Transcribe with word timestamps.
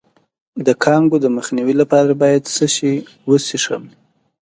د 0.65 0.67
کانګو 0.83 1.17
د 1.21 1.25
مخنیوي 1.37 1.75
لپاره 1.81 2.11
باید 2.21 2.43
څه 2.55 2.65
شی 2.75 2.93
وڅښم؟ 3.29 3.83